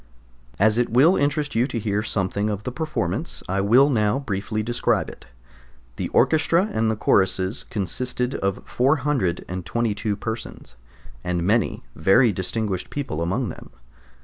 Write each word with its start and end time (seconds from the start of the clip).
As 0.57 0.79
it 0.79 0.89
will 0.89 1.15
interest 1.15 1.53
you 1.53 1.67
to 1.67 1.77
hear 1.77 2.01
something 2.01 2.49
of 2.49 2.63
the 2.63 2.71
performance, 2.71 3.43
I 3.47 3.61
will 3.61 3.87
now 3.87 4.17
briefly 4.17 4.63
describe 4.63 5.09
it. 5.09 5.27
The 5.97 6.07
orchestra 6.07 6.67
and 6.73 6.99
choruses 6.99 7.63
consisted 7.63 8.33
of 8.33 8.63
422 8.65 10.15
persons, 10.15 10.73
and 11.23 11.45
many 11.45 11.83
very 11.95 12.31
distinguished 12.31 12.89
people 12.89 13.21
among 13.21 13.49
them. 13.49 13.69